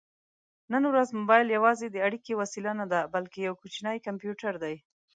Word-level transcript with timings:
نن 0.71 0.83
ورځ 0.91 1.09
مبایل 1.19 1.47
یوازې 1.57 1.87
د 1.91 1.97
اړیکې 2.07 2.33
وسیله 2.41 2.71
نه 2.79 2.85
ده، 2.91 3.01
بلکې 3.13 3.39
یو 3.47 3.53
کوچنی 3.61 3.97
کمپیوټر 4.07 4.53
دی. 4.63 4.75